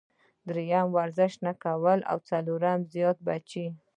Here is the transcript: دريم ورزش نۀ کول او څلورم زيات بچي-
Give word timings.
دريم 0.47 0.87
ورزش 0.97 1.33
نۀ 1.43 1.51
کول 1.63 1.99
او 2.11 2.17
څلورم 2.29 2.79
زيات 2.93 3.17
بچي- 3.27 3.65